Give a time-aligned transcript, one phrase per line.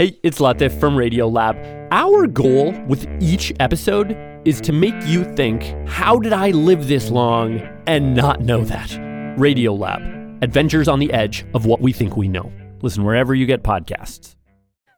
[0.00, 1.88] Hey, it's Latif from Radiolab.
[1.90, 7.10] Our goal with each episode is to make you think, how did I live this
[7.10, 8.88] long and not know that?
[9.38, 12.50] Radiolab, adventures on the edge of what we think we know.
[12.80, 14.36] Listen wherever you get podcasts.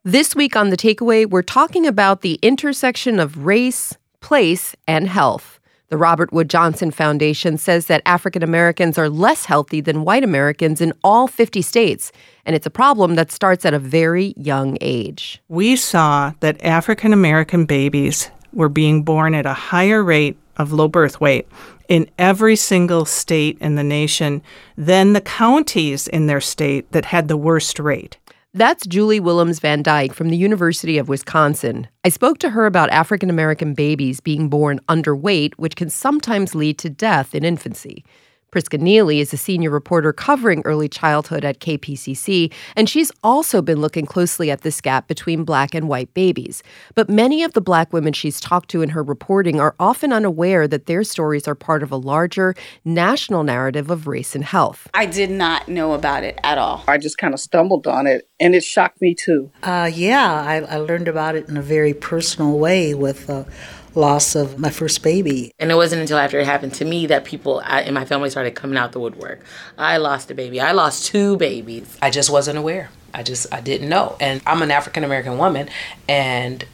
[0.05, 5.59] This week on The Takeaway, we're talking about the intersection of race, place, and health.
[5.93, 10.81] The Robert Wood Johnson Foundation says that African Americans are less healthy than white Americans
[10.81, 12.13] in all 50 states,
[12.47, 15.43] and it's a problem that starts at a very young age.
[15.49, 20.89] We saw that African American babies were being born at a higher rate of low
[20.89, 21.47] birth weight
[21.91, 24.41] in every single state in the nation
[24.79, 28.17] than the counties in their state that had the worst rate.
[28.55, 31.89] That's Julie Willems Van Dijk from the University of Wisconsin.
[32.05, 36.77] I spoke to her about African American babies being born underweight, which can sometimes lead
[36.81, 38.05] to death in infancy.
[38.53, 43.81] Priska Neely is a senior reporter covering early childhood at KPCC, and she's also been
[43.81, 46.63] looking closely at this gap between black and white babies.
[46.95, 50.69] But many of the black women she's talked to in her reporting are often unaware
[50.69, 54.87] that their stories are part of a larger national narrative of race and health.
[54.93, 56.85] I did not know about it at all.
[56.87, 59.51] I just kind of stumbled on it, and it shocked me too.
[59.63, 63.31] Uh, yeah, I, I, learned about it in a very personal way with.
[63.31, 63.45] Uh,
[63.95, 65.53] loss of my first baby.
[65.59, 68.55] And it wasn't until after it happened to me that people in my family started
[68.55, 69.41] coming out the woodwork.
[69.79, 70.61] I lost a baby.
[70.61, 71.97] I lost two babies.
[72.01, 72.91] I just wasn't aware.
[73.15, 74.17] I just I didn't know.
[74.21, 75.69] And I'm an African American woman
[76.09, 76.65] and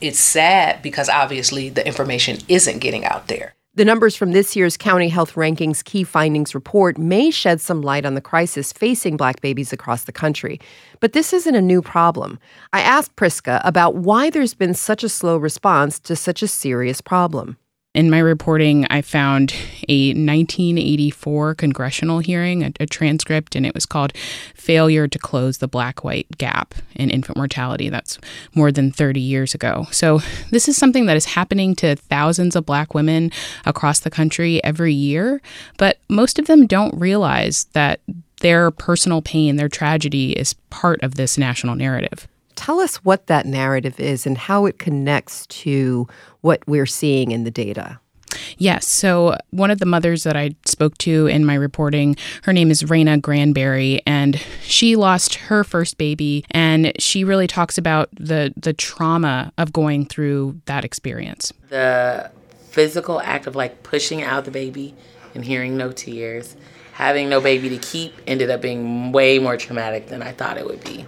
[0.00, 3.55] it's sad because obviously the information isn't getting out there.
[3.76, 8.06] The numbers from this year's County Health Rankings Key Findings report may shed some light
[8.06, 10.58] on the crisis facing black babies across the country.
[10.98, 12.38] But this isn't a new problem.
[12.72, 17.02] I asked Priska about why there's been such a slow response to such a serious
[17.02, 17.58] problem.
[17.96, 19.54] In my reporting, I found
[19.88, 24.12] a 1984 congressional hearing, a, a, transcript, and it was called
[24.54, 27.88] Failure to Close the Black White Gap in Infant Mortality.
[27.88, 28.18] That's
[28.54, 29.86] more than 30 years ago.
[29.92, 33.32] So, this is something that is happening to thousands of black women
[33.64, 35.40] across the country every year,
[35.78, 38.00] but most of them don't realize that
[38.42, 42.28] their personal pain, their tragedy, is part of this national narrative.
[42.56, 46.08] Tell us what that narrative is and how it connects to
[46.40, 48.00] what we're seeing in the data.
[48.58, 48.88] Yes.
[48.88, 52.82] So, one of the mothers that I spoke to in my reporting, her name is
[52.82, 56.44] Raina Granberry, and she lost her first baby.
[56.50, 61.52] And she really talks about the, the trauma of going through that experience.
[61.68, 62.30] The
[62.70, 64.94] physical act of like pushing out the baby
[65.34, 66.56] and hearing no tears,
[66.92, 70.66] having no baby to keep, ended up being way more traumatic than I thought it
[70.66, 71.06] would be.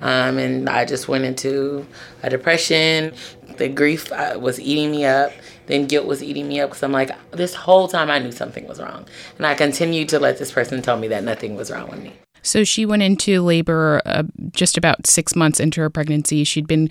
[0.00, 1.86] Um, and I just went into
[2.22, 3.12] a depression.
[3.56, 5.32] The grief uh, was eating me up.
[5.66, 8.66] Then guilt was eating me up because I'm like, this whole time I knew something
[8.68, 9.06] was wrong.
[9.38, 12.12] And I continued to let this person tell me that nothing was wrong with me.
[12.46, 16.44] So she went into labor uh, just about six months into her pregnancy.
[16.44, 16.88] She'd been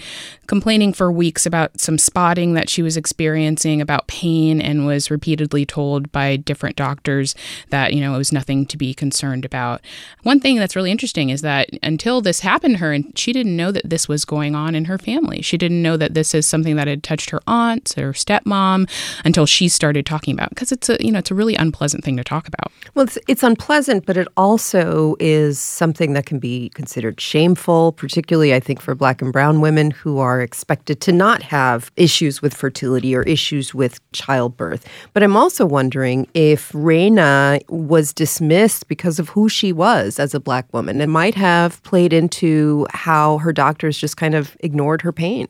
[0.47, 5.65] complaining for weeks about some spotting that she was experiencing, about pain, and was repeatedly
[5.65, 7.35] told by different doctors
[7.69, 9.81] that, you know, it was nothing to be concerned about.
[10.23, 13.55] One thing that's really interesting is that until this happened to her, and she didn't
[13.55, 15.41] know that this was going on in her family.
[15.41, 18.89] She didn't know that this is something that had touched her aunts or stepmom
[19.23, 22.17] until she started talking about because it's a, you know, it's a really unpleasant thing
[22.17, 22.71] to talk about.
[22.93, 27.93] Well, it's, it's unpleasant, but it also is is something that can be considered shameful,
[27.93, 32.41] particularly, I think, for black and brown women who are expected to not have issues
[32.41, 34.85] with fertility or issues with childbirth.
[35.13, 40.39] But I'm also wondering if Raina was dismissed because of who she was as a
[40.39, 40.99] black woman.
[40.99, 45.47] It might have played into how her doctors just kind of ignored her pain.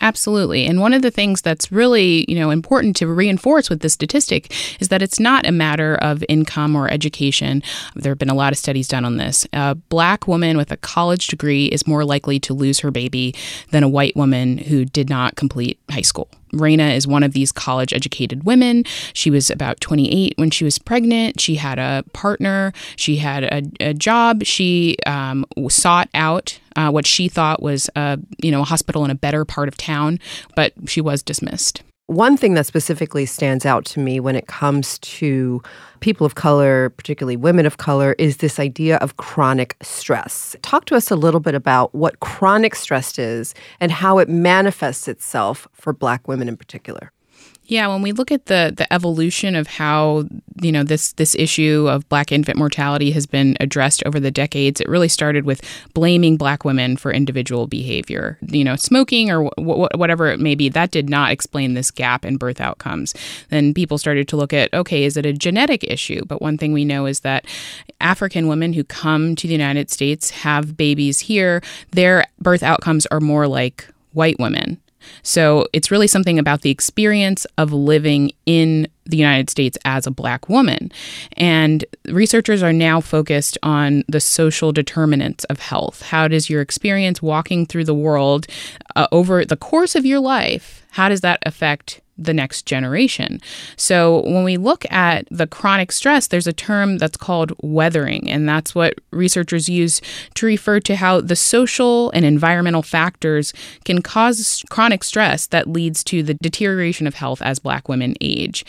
[0.00, 0.66] Absolutely.
[0.66, 4.52] And one of the things that's really, you know, important to reinforce with this statistic
[4.80, 7.62] is that it's not a matter of income or education.
[7.94, 9.46] There have been a lot of studies done on this.
[9.52, 13.34] A black woman with a college degree is more likely to lose her baby
[13.70, 16.28] than a white woman who did not complete high school.
[16.56, 18.84] Raina is one of these college educated women.
[19.12, 21.40] She was about 28 when she was pregnant.
[21.40, 22.72] She had a partner.
[22.96, 24.44] She had a, a job.
[24.44, 29.10] She um, sought out uh, what she thought was a you know a hospital in
[29.10, 30.18] a better part of town,
[30.54, 31.82] but she was dismissed.
[32.08, 35.60] One thing that specifically stands out to me when it comes to
[35.98, 40.54] people of color, particularly women of color, is this idea of chronic stress.
[40.62, 45.08] Talk to us a little bit about what chronic stress is and how it manifests
[45.08, 47.10] itself for Black women in particular.
[47.68, 50.28] Yeah, when we look at the the evolution of how
[50.62, 54.80] you know this this issue of black infant mortality has been addressed over the decades,
[54.80, 55.60] it really started with
[55.92, 58.38] blaming black women for individual behavior.
[58.40, 60.68] You know, smoking or w- whatever it may be.
[60.68, 63.14] That did not explain this gap in birth outcomes.
[63.48, 66.24] Then people started to look at okay, is it a genetic issue?
[66.24, 67.46] But one thing we know is that
[68.00, 73.20] African women who come to the United States have babies here, their birth outcomes are
[73.20, 74.80] more like white women
[75.22, 80.10] so it's really something about the experience of living in the United States as a
[80.10, 80.90] black woman.
[81.36, 86.02] And researchers are now focused on the social determinants of health.
[86.02, 88.46] How does your experience walking through the world
[88.96, 93.40] uh, over the course of your life, how does that affect the next generation.
[93.76, 98.48] So when we look at the chronic stress, there's a term that's called weathering, and
[98.48, 100.00] that's what researchers use
[100.34, 103.52] to refer to how the social and environmental factors
[103.84, 108.64] can cause chronic stress that leads to the deterioration of health as black women age.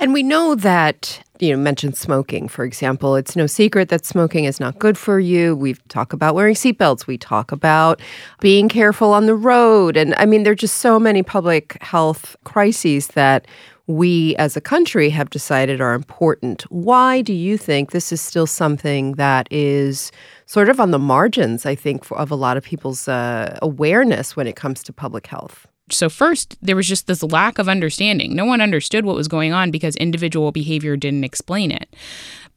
[0.00, 3.16] And we know that, you know, mentioned smoking, for example.
[3.16, 5.54] It's no secret that smoking is not good for you.
[5.54, 7.06] We talk about wearing seatbelts.
[7.06, 8.00] We talk about
[8.40, 9.98] being careful on the road.
[9.98, 13.46] And I mean, there are just so many public health crises that
[13.88, 16.62] we as a country have decided are important.
[16.70, 20.12] Why do you think this is still something that is
[20.46, 24.46] sort of on the margins, I think, of a lot of people's uh, awareness when
[24.46, 25.66] it comes to public health?
[25.92, 28.34] So, first, there was just this lack of understanding.
[28.34, 31.94] No one understood what was going on because individual behavior didn't explain it.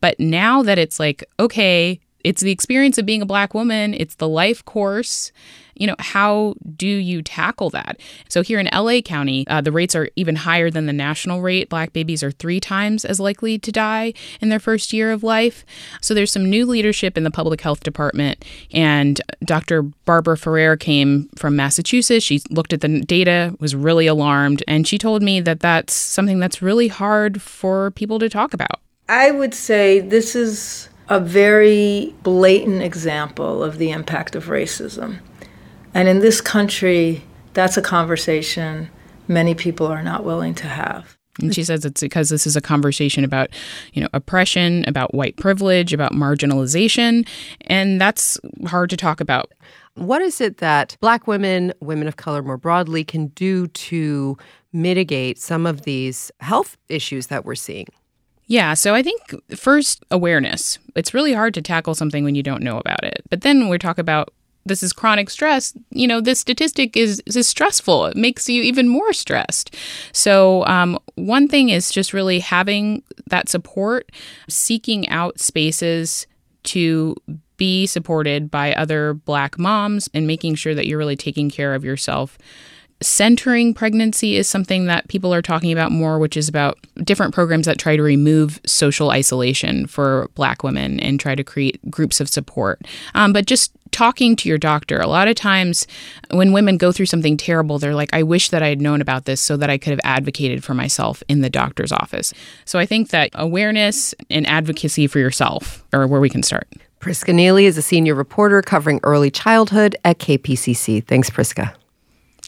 [0.02, 4.16] But now that it's like, okay, it's the experience of being a black woman, it's
[4.16, 5.32] the life course
[5.76, 8.00] you know, how do you tackle that?
[8.30, 11.70] So here in LA County, uh, the rates are even higher than the national rate.
[11.70, 15.66] Black babies are three times as likely to die in their first year of life.
[16.02, 18.46] So there's some new leadership in the public health department.
[18.72, 19.84] And Dr.
[19.84, 22.26] Barbara Ferrer came from Massachusetts.
[22.26, 26.40] She looked at the data, was really alarmed, and she told me that that's something
[26.40, 28.80] that's really hard for people to talk about.
[29.10, 35.20] I would say this is a very blatant example of the impact of racism.
[35.94, 37.24] And in this country,
[37.54, 38.90] that's a conversation
[39.28, 41.18] many people are not willing to have.
[41.42, 43.50] And she says it's because this is a conversation about,
[43.94, 47.28] you know, oppression, about white privilege, about marginalization,
[47.62, 49.52] and that's hard to talk about.
[49.96, 54.38] What is it that black women, women of color more broadly, can do to
[54.72, 57.88] mitigate some of these health issues that we're seeing?
[58.46, 59.22] Yeah, so I think
[59.56, 60.78] first awareness.
[60.96, 63.24] It's really hard to tackle something when you don't know about it.
[63.30, 64.34] But then we talk about
[64.66, 68.08] this is chronic stress, you know, this statistic is, is stressful.
[68.08, 69.76] It makes you even more stressed.
[70.12, 74.12] So, um, one thing is just really having that support,
[74.50, 76.28] seeking out spaces
[76.64, 77.16] to
[77.58, 81.84] be supported by other Black moms, and making sure that you're really taking care of
[81.84, 82.38] yourself
[83.04, 87.66] centering pregnancy is something that people are talking about more, which is about different programs
[87.66, 92.30] that try to remove social isolation for Black women and try to create groups of
[92.30, 92.82] support.
[93.14, 95.00] Um, but just talking to your doctor.
[95.00, 95.88] A lot of times
[96.32, 99.26] when women go through something terrible, they're like, I wish that I had known about
[99.26, 102.34] this so that I could have advocated for myself in the doctor's office.
[102.66, 106.68] So I think that awareness and advocacy for yourself are where we can start.
[107.00, 111.06] Priska Neely is a senior reporter covering early childhood at KPCC.
[111.06, 111.76] Thanks, Priska.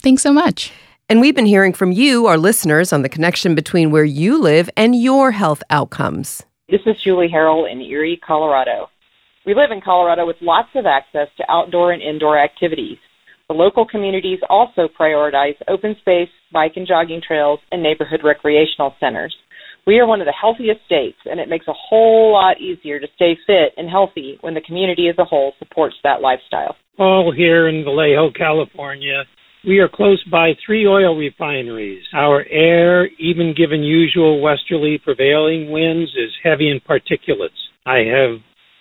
[0.06, 0.72] Thanks so much.
[1.10, 4.70] And we've been hearing from you, our listeners, on the connection between where you live
[4.78, 6.46] and your health outcomes.
[6.70, 8.86] This is Julie Harrell in Erie, Colorado.
[9.48, 13.00] We live in Colorado with lots of access to outdoor and indoor activities.
[13.50, 19.36] The local communities also prioritize open space, bike and jogging trails, and neighborhood recreational centers.
[19.88, 23.08] We are one of the healthiest states, and it makes a whole lot easier to
[23.16, 26.76] stay fit and healthy when the community as a whole supports that lifestyle.
[27.00, 29.24] All here in Vallejo, California,
[29.68, 32.04] we are close by three oil refineries.
[32.14, 37.50] Our air, even given usual westerly prevailing winds, is heavy in particulates.
[37.86, 38.40] I have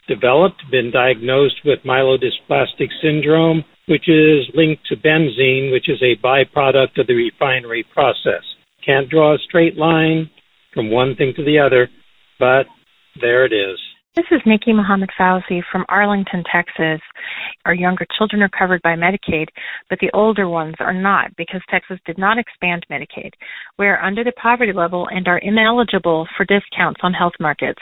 [0.08, 7.00] developed, been diagnosed with myelodysplastic syndrome, which is linked to benzene, which is a byproduct
[7.00, 8.42] of the refinery process.
[8.84, 10.30] Can't draw a straight line
[10.74, 11.88] from one thing to the other,
[12.38, 12.66] but
[13.20, 13.78] there it is.
[14.16, 17.00] This is Nikki Muhammad Fauzi from Arlington, Texas.
[17.64, 19.48] Our younger children are covered by Medicaid,
[19.90, 23.32] but the older ones are not because Texas did not expand Medicaid.
[23.76, 27.80] We are under the poverty level and are ineligible for discounts on health markets.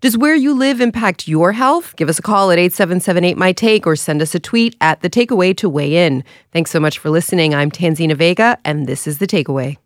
[0.00, 1.94] Does where you live impact your health?
[1.94, 5.10] Give us a call at 8778 My Take or send us a tweet at The
[5.10, 6.24] Takeaway to weigh in.
[6.50, 7.54] Thanks so much for listening.
[7.54, 9.76] I'm Tanzina Vega, and this is The Takeaway.